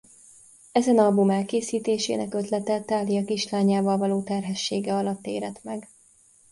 [0.71, 5.87] Ezen album elkészítésének ötlete Thalía kislányával való terhessége alatt érett meg.